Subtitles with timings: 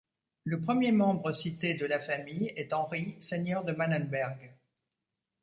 [0.45, 4.57] Le premier membre cité de la famille est Henri, seigneur de Mannenberg.